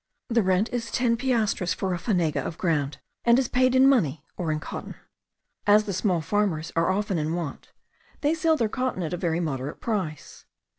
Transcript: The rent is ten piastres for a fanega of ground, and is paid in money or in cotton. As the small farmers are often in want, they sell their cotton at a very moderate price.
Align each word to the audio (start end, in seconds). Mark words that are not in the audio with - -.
The 0.29 0.41
rent 0.41 0.69
is 0.73 0.89
ten 0.89 1.15
piastres 1.15 1.75
for 1.75 1.93
a 1.93 1.99
fanega 1.99 2.43
of 2.43 2.57
ground, 2.57 2.97
and 3.23 3.37
is 3.37 3.47
paid 3.47 3.75
in 3.75 3.87
money 3.87 4.25
or 4.35 4.51
in 4.51 4.59
cotton. 4.59 4.95
As 5.67 5.83
the 5.83 5.93
small 5.93 6.21
farmers 6.21 6.71
are 6.75 6.89
often 6.89 7.19
in 7.19 7.35
want, 7.35 7.71
they 8.21 8.33
sell 8.33 8.57
their 8.57 8.67
cotton 8.67 9.03
at 9.03 9.13
a 9.13 9.17
very 9.17 9.39
moderate 9.39 9.79
price. 9.79 10.43